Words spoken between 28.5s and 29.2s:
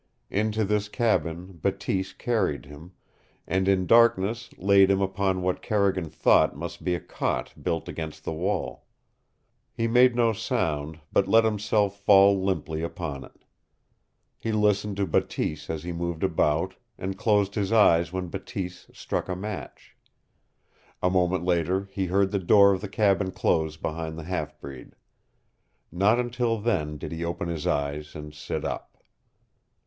up.